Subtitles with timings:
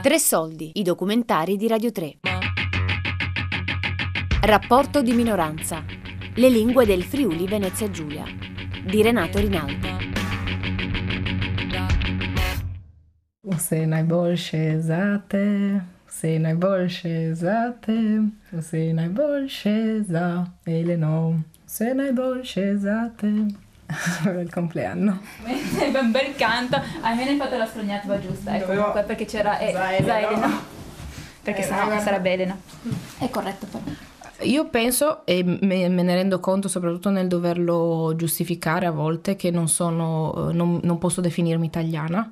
[0.00, 2.18] Tre soldi, i documentari di Radio 3.
[4.42, 5.84] Rapporto di minoranza.
[6.34, 8.22] Le lingue del Friuli Venezia Giulia
[8.84, 9.88] di Renato Rinaldi.
[13.40, 18.22] Use najboljše za te, use najboljše za te,
[18.52, 23.67] use najboljše za Eleno, use najboljše za te.
[24.22, 25.20] Per il compleanno.
[25.44, 29.58] È un bel canto, almeno hai fatto la scrognatura giusta, ecco, Dovevo- comunque, perché c'era
[29.58, 30.06] eh, Za Elena.
[30.06, 30.60] Za Elena.
[31.42, 32.58] Perché Eh, sennò sarebbe Elena.
[33.18, 33.82] È corretto però.
[34.42, 39.50] Io penso, e me, me ne rendo conto soprattutto nel doverlo giustificare a volte, che
[39.50, 42.30] non sono, eh, non, non posso definirmi italiana.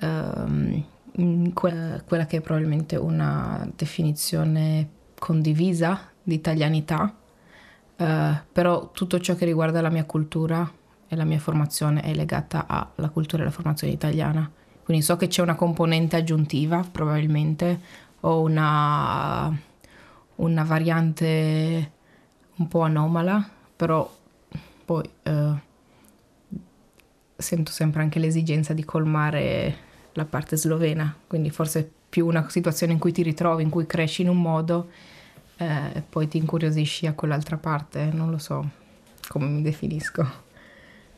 [0.00, 0.84] Ehm,
[1.16, 7.12] in que- quella che è probabilmente una definizione condivisa di italianità,
[7.96, 10.70] Eh, però tutto ciò che riguarda la mia cultura
[11.06, 14.50] e la mia formazione è legata alla cultura e alla formazione italiana.
[14.82, 17.80] Quindi so che c'è una componente aggiuntiva, probabilmente,
[18.20, 19.56] o una,
[20.36, 21.92] una variante
[22.56, 24.10] un po' anomala, però
[24.84, 25.52] poi eh,
[27.36, 29.76] sento sempre anche l'esigenza di colmare
[30.12, 34.22] la parte slovena, quindi forse più una situazione in cui ti ritrovi, in cui cresci
[34.22, 34.90] in un modo
[35.56, 38.68] eh, poi ti incuriosisci a quell'altra parte, non lo so
[39.28, 40.42] come mi definisco.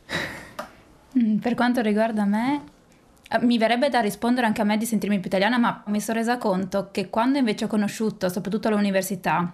[1.19, 2.63] Mm, Per quanto riguarda me,
[3.31, 6.19] eh, mi verrebbe da rispondere anche a me di sentirmi più italiana, ma mi sono
[6.19, 9.51] resa conto che quando invece ho conosciuto, soprattutto all'università,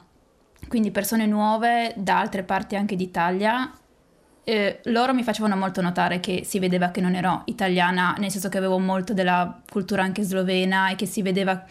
[0.69, 3.71] quindi persone nuove da altre parti anche d'Italia,
[4.45, 8.49] eh, loro mi facevano molto notare che si vedeva che non ero italiana, nel senso
[8.49, 11.65] che avevo molto della cultura anche slovena e che si vedeva,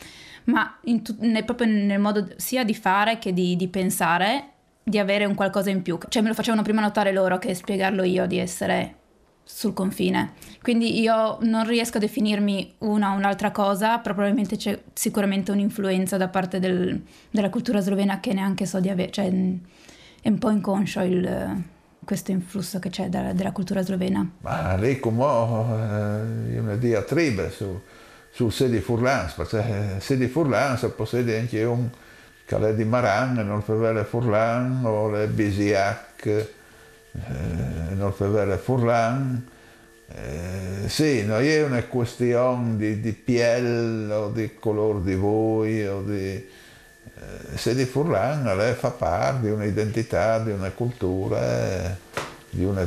[0.52, 4.46] ma tu- nel- proprio nel modo sia di fare che di, di pensare,
[4.84, 5.98] di avere un qualcosa in più.
[6.10, 8.96] Cioè me lo facevano prima notare loro che spiegarlo io di essere
[9.44, 10.34] sul confine.
[10.62, 16.16] Quindi io non riesco a definirmi una o un'altra cosa, però probabilmente c'è sicuramente un'influenza
[16.18, 20.50] da parte del- della cultura slovena che neanche so di avere, cioè è un po'
[20.52, 21.64] inconscio il-
[22.04, 24.28] questo influsso che c'è da- della cultura slovena.
[24.42, 27.80] Ma lì come eh, una diatriba su,
[28.32, 31.90] su Sedi Furlans, perché Sedi Furlans possiede anche un
[32.60, 36.50] è di Maran, per Furlan, o le Bisiac, eh,
[38.18, 39.48] per Furlan.
[40.14, 46.02] Eh, sì, non è una questione di, di pelle o di colore di voi o
[46.02, 46.34] di...
[46.34, 46.50] eh,
[47.56, 51.96] Sedi Furlan lei fa parte di un'identità, di una cultura, eh,
[52.50, 52.86] di una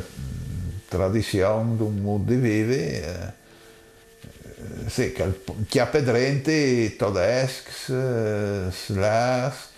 [0.87, 3.43] tradizione, di un modo di vivere.
[4.57, 9.69] Eh, sì, che il- chiappedrenti, tedeschi, eh, slavs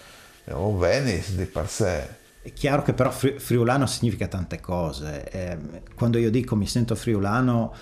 [0.52, 2.08] o venis di per sé.
[2.42, 5.30] È chiaro che però fri- friulano significa tante cose.
[5.30, 5.58] Eh,
[5.96, 7.74] quando io dico mi sento friulano,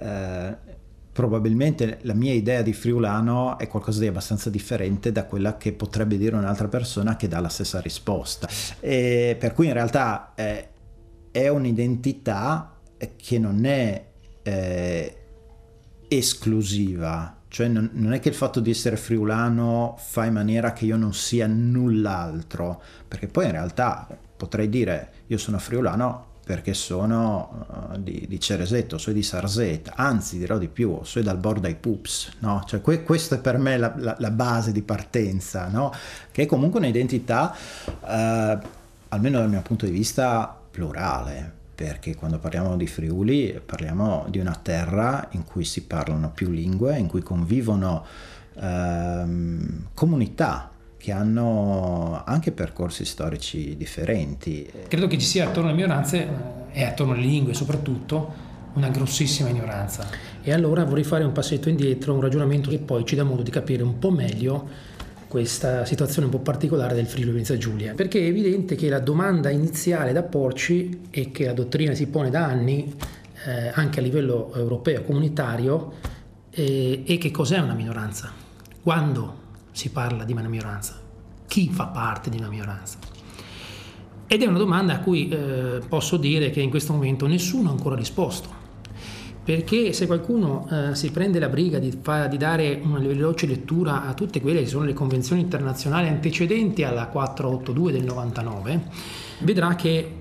[0.00, 0.56] eh,
[1.12, 6.16] probabilmente la mia idea di friulano è qualcosa di abbastanza differente da quella che potrebbe
[6.16, 8.48] dire un'altra persona che dà la stessa risposta.
[8.80, 10.68] E per cui in realtà eh,
[11.30, 12.78] è un'identità
[13.16, 14.04] che non è
[14.42, 15.16] eh,
[16.08, 17.36] esclusiva.
[17.48, 20.96] Cioè non, non è che il fatto di essere friulano fa in maniera che io
[20.96, 27.98] non sia null'altro, perché poi in realtà potrei dire io sono friulano perché sono uh,
[27.98, 32.32] di, di Ceresetto, sono di Sarzeta, anzi dirò di più, sono dal Borda ai Pups,
[32.40, 32.62] no?
[32.66, 35.90] Cioè que- questa è per me la, la- la base di partenza, no?
[36.30, 37.56] Che è comunque un'identità,
[38.06, 38.58] eh,
[39.08, 44.58] almeno dal mio punto di vista, plurale, perché quando parliamo di Friuli parliamo di una
[44.60, 48.04] terra in cui si parlano più lingue, in cui convivono
[48.54, 54.70] ehm, comunità che hanno anche percorsi storici differenti.
[54.88, 56.28] Credo che ci sia attorno alle minoranze
[56.72, 60.06] eh, e attorno alle lingue soprattutto una grossissima ignoranza.
[60.42, 63.50] E allora vorrei fare un passetto indietro, un ragionamento che poi ci dà modo di
[63.50, 64.92] capire un po' meglio
[65.34, 69.50] questa situazione un po' particolare del Friuli Venezia Giulia, perché è evidente che la domanda
[69.50, 72.94] iniziale da porci e che la dottrina si pone da anni
[73.44, 75.94] eh, anche a livello europeo, comunitario,
[76.50, 78.30] eh, è che cos'è una minoranza?
[78.80, 79.34] Quando
[79.72, 81.00] si parla di una minoranza?
[81.48, 82.98] Chi fa parte di una minoranza?
[84.28, 87.72] Ed è una domanda a cui eh, posso dire che in questo momento nessuno ha
[87.72, 88.63] ancora risposto.
[89.44, 94.06] Perché se qualcuno eh, si prende la briga di, fa- di dare una veloce lettura
[94.06, 98.82] a tutte quelle che sono le convenzioni internazionali antecedenti alla 482 del 99,
[99.40, 100.16] vedrà che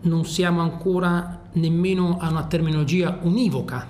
[0.00, 3.86] non siamo ancora nemmeno a una terminologia univoca,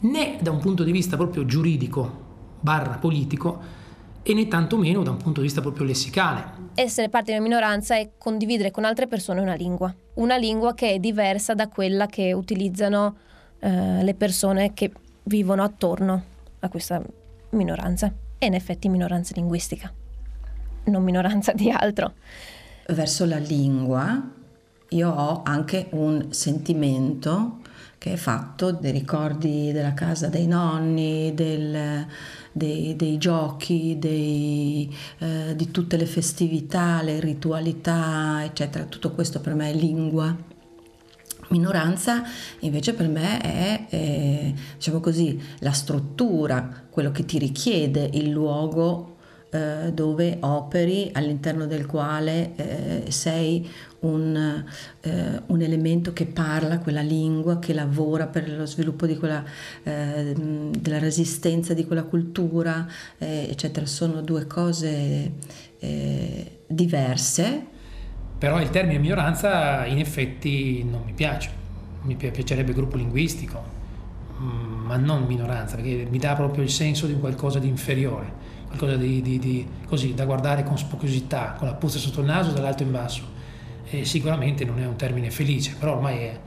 [0.00, 2.28] né da un punto di vista proprio giuridico
[2.60, 3.78] barra politico,
[4.22, 6.68] e né tantomeno da un punto di vista proprio lessicale.
[6.74, 10.92] Essere parte di una minoranza è condividere con altre persone una lingua, una lingua che
[10.92, 13.16] è diversa da quella che utilizzano
[13.60, 14.92] eh, le persone che
[15.24, 16.24] vivono attorno
[16.58, 17.02] a questa
[17.50, 18.12] minoranza.
[18.38, 19.92] E in effetti minoranza linguistica,
[20.84, 22.14] non minoranza di altro.
[22.86, 24.38] Verso la lingua
[24.92, 27.58] io ho anche un sentimento
[27.98, 32.06] che è fatto dei ricordi della casa dei nonni, del,
[32.50, 38.84] dei, dei, giochi, dei, eh, di tutte le festività, le ritualità, eccetera.
[38.84, 40.34] Tutto questo per me è lingua.
[41.50, 42.22] Minoranza
[42.60, 49.16] invece per me è, è diciamo così, la struttura, quello che ti richiede il luogo
[49.50, 53.68] eh, dove operi, all'interno del quale eh, sei
[54.00, 54.64] un,
[55.00, 59.44] eh, un, elemento che parla quella lingua, che lavora per lo sviluppo quella,
[59.82, 62.86] eh, della resistenza di quella cultura,
[63.18, 63.86] eh, eccetera.
[63.86, 65.32] Sono due cose
[65.80, 67.69] eh, diverse.
[68.40, 71.50] Però il termine minoranza in effetti non mi piace,
[72.04, 73.62] mi piacerebbe gruppo linguistico,
[74.40, 78.32] mm, ma non minoranza, perché mi dà proprio il senso di qualcosa di inferiore,
[78.66, 82.52] qualcosa di, di, di così da guardare con spocchiosità, con la puzza sotto il naso
[82.52, 83.22] dall'alto in basso
[83.90, 86.40] e sicuramente non è un termine felice, però ormai è,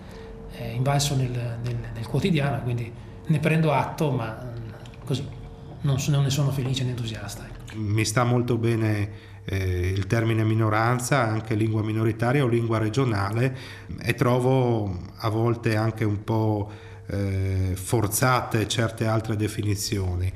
[0.49, 2.91] è invalso nel, nel, nel, quotidiano, quindi
[3.27, 4.69] ne prendo atto, ma mm,
[5.05, 5.23] così
[5.81, 7.45] non, non ne sono felice né entusiasta.
[7.45, 7.77] Ecco.
[7.77, 13.57] Mi sta molto bene eh, il termine minoranza, anche lingua minoritaria o lingua regionale
[14.01, 16.71] e trovo a volte anche un po'
[17.07, 20.31] eh, forzate certe altre definizioni.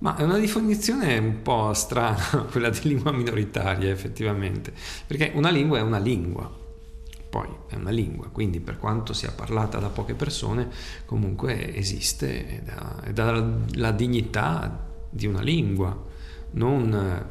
[0.00, 4.72] Ma è una definizione un po' strana quella di lingua minoritaria effettivamente,
[5.06, 6.50] perché una lingua è una lingua,
[7.28, 10.68] poi è una lingua, quindi per quanto sia parlata da poche persone,
[11.04, 12.62] comunque esiste
[13.04, 16.06] ed ha, la dignità di una lingua,
[16.52, 17.26] non,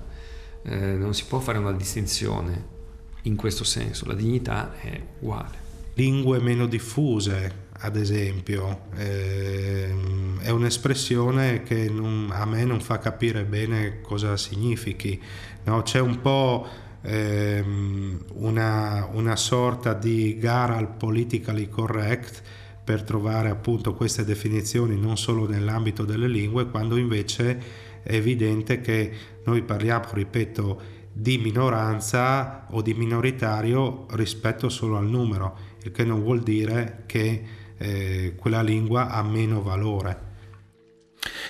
[0.63, 2.75] eh, non si può fare una distinzione
[3.23, 5.65] in questo senso, la dignità è uguale.
[5.93, 9.93] Lingue meno diffuse, ad esempio, eh,
[10.39, 15.21] è un'espressione che non, a me non fa capire bene cosa significhi.
[15.63, 15.81] No?
[15.81, 16.67] C'è un po'
[17.01, 22.41] ehm, una, una, sorta di gara al politically correct
[22.83, 29.11] per trovare appunto queste definizioni non solo nell'ambito delle lingue, quando invece è evidente che
[29.47, 30.81] noi parliamo, ripeto,
[31.13, 37.43] di minoranza o di minoritario rispetto solo al numero, il che non vuol dire che
[37.77, 40.25] eh, quella lingua ha meno valore.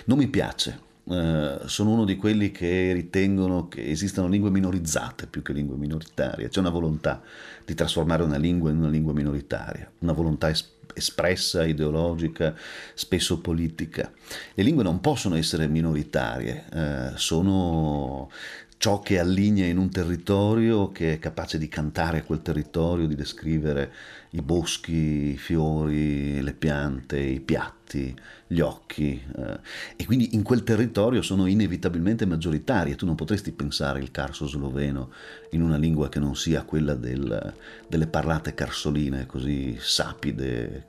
[0.06, 5.42] Non mi piace, Uh, sono uno di quelli che ritengono che esistano lingue minorizzate più
[5.42, 6.50] che lingue minoritarie.
[6.50, 7.22] C'è una volontà
[7.64, 12.56] di trasformare una lingua in una lingua minoritaria, una volontà es- espressa, ideologica,
[12.94, 14.12] spesso politica.
[14.54, 18.30] Le lingue non possono essere minoritarie, uh, sono
[18.78, 23.92] ciò che allinea in un territorio, che è capace di cantare quel territorio, di descrivere
[24.32, 28.16] i boschi, i fiori, le piante, i piatti,
[28.46, 29.22] gli occhi.
[29.36, 29.60] Eh.
[29.96, 32.96] E quindi in quel territorio sono inevitabilmente maggioritarie.
[32.96, 35.12] Tu non potresti pensare il carso sloveno
[35.52, 37.54] in una lingua che non sia quella del,
[37.88, 40.86] delle parlate carsoline così sapide,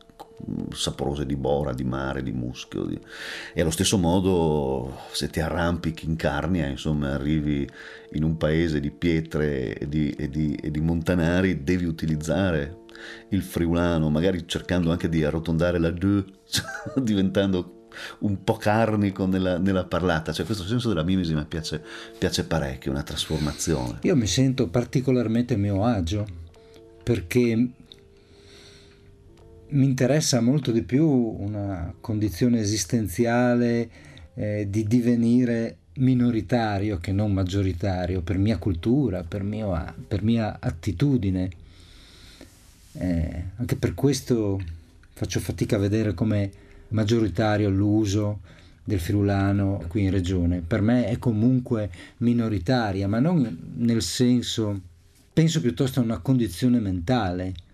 [0.72, 2.84] saporose di bora, di mare, di muschio.
[2.84, 2.98] Di...
[3.52, 7.68] E allo stesso modo, se ti arrampichi in Carnia, insomma, arrivi
[8.12, 12.84] in un paese di pietre e di, e di, e di montanari, devi utilizzare
[13.30, 16.24] il friulano, magari cercando anche di arrotondare la D,
[17.00, 17.86] diventando
[18.20, 21.82] un po' carnico nella, nella, parlata, cioè questo senso della mimesi mi piace,
[22.18, 23.98] piace parecchio, una trasformazione.
[24.02, 26.26] Io mi sento particolarmente a mio agio
[27.02, 27.70] perché
[29.70, 33.90] mi interessa molto di più una condizione esistenziale
[34.34, 41.50] eh, di divenire minoritario che non maggioritario per mia cultura, per mia, per mia attitudine.
[42.92, 44.60] Eh, anche per questo
[45.12, 46.50] faccio fatica a vedere come
[46.88, 48.40] maggioritario l'uso
[48.84, 50.62] del friulano qui in regione.
[50.66, 54.80] Per me è comunque minoritaria, ma non nel senso,
[55.32, 57.66] penso piuttosto a una condizione mentale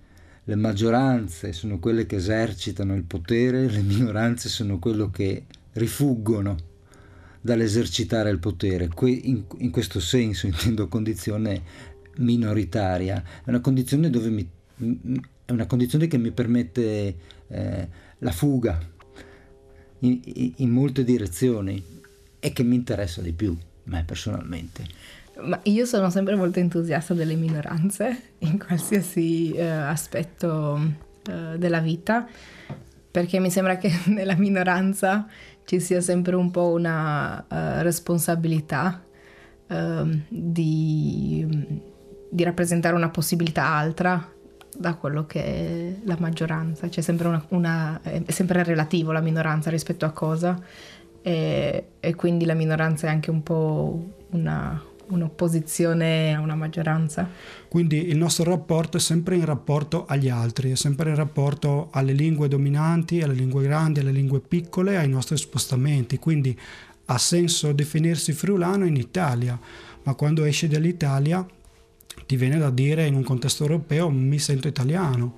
[0.46, 6.56] le maggioranze sono quelle che esercitano il potere, le minoranze sono quelle che rifuggono
[7.40, 8.88] dall'esercitare il potere.
[9.00, 11.62] In, questo senso intendo condizione
[12.18, 14.48] minoritaria, è una condizione, mi,
[15.44, 17.16] è una condizione che mi permette
[17.48, 18.78] eh, la fuga
[20.00, 20.20] in,
[20.56, 21.82] in molte direzioni
[22.38, 24.86] e che mi interessa di più, me personalmente.
[25.40, 30.78] Ma io sono sempre molto entusiasta delle minoranze in qualsiasi eh, aspetto
[31.28, 32.26] eh, della vita,
[33.10, 35.26] perché mi sembra che nella minoranza
[35.64, 39.02] ci sia sempre un po' una uh, responsabilità
[39.68, 41.46] uh, di,
[42.30, 44.30] di, rappresentare una possibilità altra
[44.76, 46.88] da quello che è la maggioranza.
[46.88, 50.60] C'è sempre una, una, è sempre relativo la minoranza rispetto a cosa
[51.22, 57.28] e, e quindi la minoranza è anche un po' una, un'opposizione a una maggioranza.
[57.68, 62.12] Quindi il nostro rapporto è sempre in rapporto agli altri, è sempre in rapporto alle
[62.12, 66.18] lingue dominanti, alle lingue grandi, alle lingue piccole, ai nostri spostamenti.
[66.18, 66.58] Quindi
[67.06, 69.58] ha senso definirsi friulano in Italia,
[70.02, 71.46] ma quando esci dall'Italia
[72.26, 75.34] ti viene da dire in un contesto europeo mi sento italiano.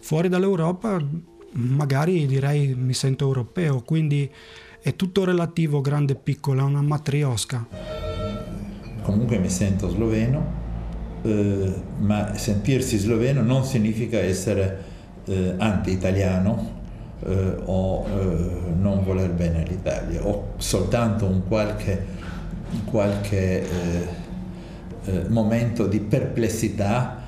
[0.00, 1.02] Fuori dall'Europa
[1.52, 4.30] magari direi mi sento europeo, quindi
[4.82, 7.99] è tutto relativo, grande e è una matriosca.
[9.10, 10.40] Comunque mi sento sloveno,
[11.22, 14.78] eh, ma sentirsi sloveno non significa essere
[15.24, 16.78] eh, anti-italiano
[17.26, 22.06] eh, o eh, non voler bene all'Italia, o soltanto un qualche,
[22.84, 24.06] qualche eh,
[25.06, 27.18] eh, momento di perplessità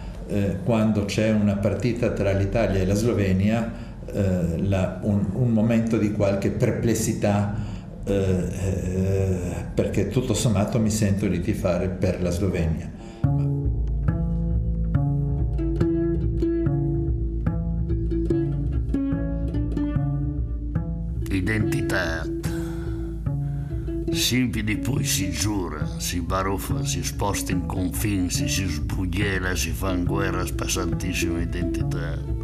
[0.64, 3.70] quando c'è una partita tra l'Italia e la Slovenia
[4.14, 7.54] la, un, un, momento di qualche perplessità
[8.04, 12.90] eh, eh, perché tutto sommato mi sento di tifare per la Slovenia.
[21.30, 22.26] Identità.
[24.10, 29.92] Si impide poi si giura, si baruffa, si sposta in confini, si, sbugliela, si fa
[29.92, 32.42] in guerra spessantissima identità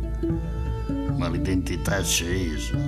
[1.19, 2.79] ma l'identità scesa.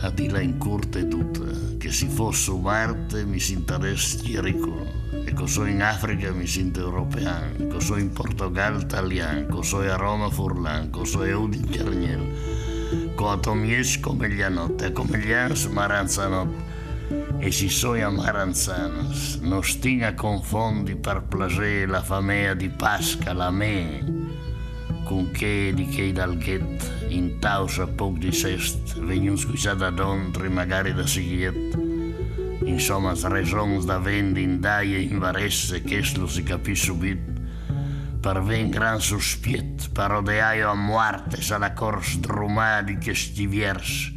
[0.00, 4.84] A di là in corte tutta, che si fosse Marte mi si interessa ricco,
[5.24, 10.90] e così in Africa mi sento europeo, così in Portogallo italiano, così a Roma furlan,
[10.90, 16.72] così a Udin cerniel, quanto mi esco come gli notte, come gli ans maranzanotte.
[17.38, 24.02] E si soia maranzanas, non stinga confondi per placer la famea di Pasca, la me,
[25.04, 30.48] con che di che dal ghet in tausa poc di sest, vegnuns scusa da dontri,
[30.48, 31.78] magari da sigiet.
[32.64, 35.82] Insomma, raisons da vendi in daie in varesse,
[36.16, 37.32] lo si capì subit.
[38.20, 44.12] Per ven gran sospiet, per odeaio a muarte, sa la cors drumadi che stiviers.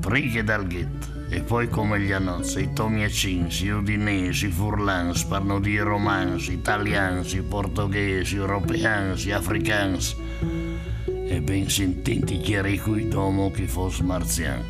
[0.00, 5.84] Prighe dal ghet, e poi come gli annozzi, i tomiacinsi, udinesi, furlans, per non dire
[5.84, 10.16] romanzi, italiansi, portoghesi, europeansi, africansi,
[11.34, 14.62] e ben sententi chiari cui domo che fosse marziano.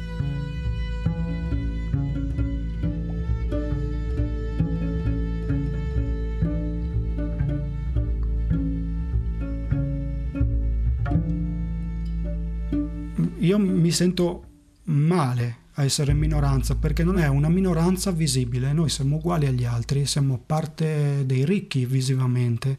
[13.40, 14.44] Io mi sento
[14.84, 20.06] male a essere minoranza perché non è una minoranza visibile, noi siamo uguali agli altri,
[20.06, 22.78] siamo parte dei ricchi visivamente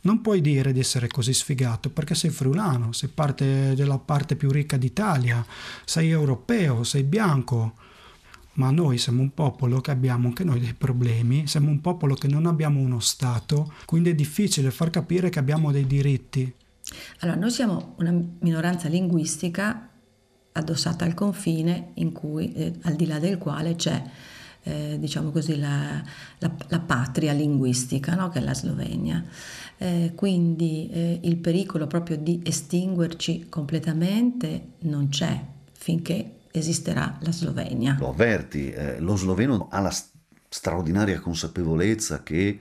[0.00, 4.50] non puoi dire di essere così sfigato perché sei friulano, sei parte della parte più
[4.50, 5.44] ricca d'Italia,
[5.84, 7.74] sei europeo, sei bianco.
[8.54, 12.26] Ma noi siamo un popolo che abbiamo anche noi dei problemi, siamo un popolo che
[12.26, 16.52] non abbiamo uno Stato, quindi è difficile far capire che abbiamo dei diritti.
[17.20, 19.88] Allora, noi siamo una minoranza linguistica
[20.52, 24.02] addossata al confine in cui, eh, al di là del quale c'è
[24.68, 26.02] eh, diciamo così, la,
[26.38, 28.28] la, la patria linguistica, no?
[28.28, 29.24] che è la Slovenia.
[29.78, 35.40] Eh, quindi eh, il pericolo proprio di estinguerci completamente non c'è
[35.72, 37.96] finché esisterà la Slovenia.
[37.98, 39.94] Lo avverti, eh, lo sloveno ha la
[40.48, 42.60] straordinaria consapevolezza che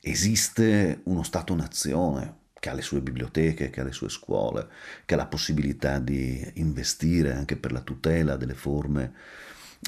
[0.00, 4.68] esiste uno Stato-nazione che ha le sue biblioteche, che ha le sue scuole,
[5.04, 9.12] che ha la possibilità di investire anche per la tutela delle forme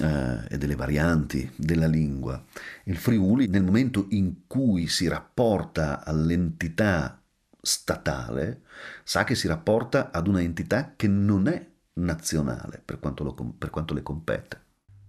[0.03, 2.43] eh, e delle varianti della lingua.
[2.85, 7.21] Il Friuli, nel momento in cui si rapporta all'entità
[7.61, 8.63] statale,
[9.05, 13.71] sa che si rapporta ad una entità che non è nazionale per quanto, lo, per
[13.71, 14.63] quanto le compete.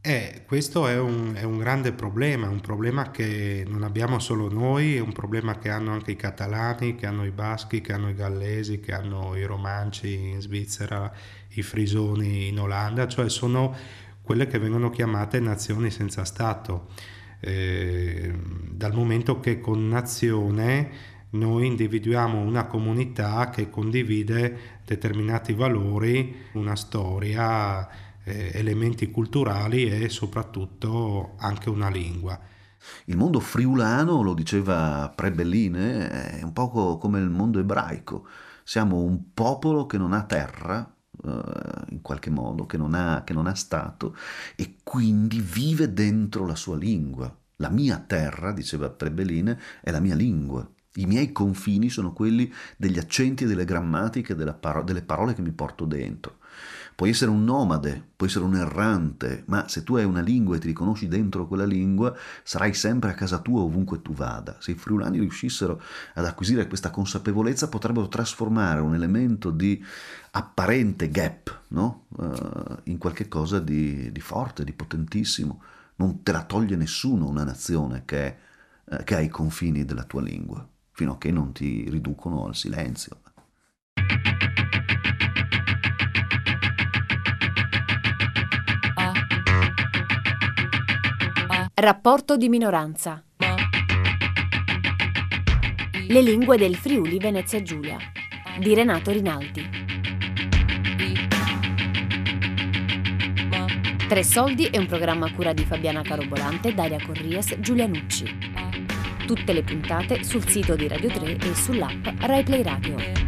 [0.08, 4.98] Eh, questo è un, è un, grande problema, un problema che non abbiamo solo noi,
[4.98, 8.14] è un problema che hanno anche i catalani, che hanno i baschi, che hanno i
[8.14, 11.12] gallesi, che hanno i romanci in Svizzera,
[11.56, 13.76] i frisoni in Olanda, cioè sono
[14.26, 16.88] quelle che vengono chiamate nazioni senza Stato,
[17.40, 18.34] eh,
[18.72, 27.88] dal momento che con nazione noi individuiamo una comunità che condivide determinati valori, una storia,
[28.24, 32.40] eh, elementi culturali e soprattutto anche una lingua.
[33.06, 38.28] Il mondo friulano, lo diceva Prebelline, è un po' come il mondo ebraico.
[38.64, 40.95] Siamo un popolo che non ha terra,
[41.26, 44.16] uh, in qualche modo, che non, ha, che non ha Stato
[44.56, 47.36] e quindi vive dentro la sua lingua.
[47.58, 50.68] La mia terra, diceva Prebeline, è la mia lingua.
[50.98, 56.38] I miei confini sono quelli degli accenti delle grammatiche delle parole che mi porto dentro.
[56.96, 60.60] Puoi essere un nomade, puoi essere un errante, ma se tu hai una lingua e
[60.60, 64.56] ti riconosci dentro quella lingua, sarai sempre a casa tua ovunque tu vada.
[64.62, 65.82] Se i friulani riuscissero
[66.14, 69.84] ad acquisire questa consapevolezza, potrebbero trasformare un elemento di
[70.32, 72.06] apparente gap no?
[72.16, 75.62] uh, in qualche cosa di, di, forte, di potentissimo.
[75.96, 78.38] Non te la toglie nessuno una nazione che,
[78.86, 82.56] uh, che ha i confini della tua lingua, fino a che non ti riducono al
[82.56, 83.18] silenzio.
[91.86, 93.24] Rapporto di minoranza.
[96.08, 98.00] Le lingue del Friuli Venezia Giulia
[98.58, 99.70] di Renato Rinaldi.
[104.08, 108.36] Tre soldi è un programma a cura di Fabiana Carobolante, Daria Corrias, Giulia Nucci.
[109.28, 113.25] Tutte le puntate sul sito di Radio 3 e sull'app RaiPlay Radio.